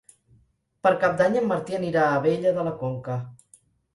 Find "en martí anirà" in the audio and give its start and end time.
1.41-2.01